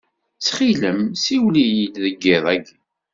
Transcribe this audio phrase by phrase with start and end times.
[0.35, 2.77] Ttxil-m siwel-iyi-d deg iḍ-agi.